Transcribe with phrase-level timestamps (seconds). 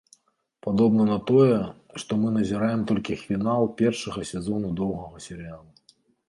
[0.67, 1.57] Падобна на тое,
[2.03, 5.69] што мы назіраем толькі фінал першага сезону доўгага серыялу.